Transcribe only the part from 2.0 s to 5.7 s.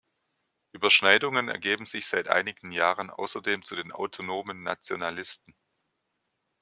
seit einigen Jahren außerdem zu den Autonomen Nationalisten.